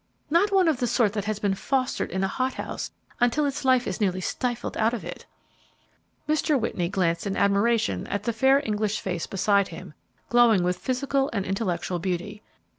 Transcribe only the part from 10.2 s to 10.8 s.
glowing with